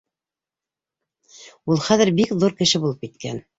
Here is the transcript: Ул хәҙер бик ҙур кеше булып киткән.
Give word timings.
Ул 1.69 1.85
хәҙер 1.89 2.15
бик 2.23 2.35
ҙур 2.43 2.59
кеше 2.65 2.85
булып 2.87 3.07
киткән. 3.07 3.43